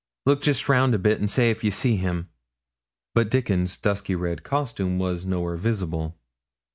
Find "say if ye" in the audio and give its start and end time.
1.29-1.69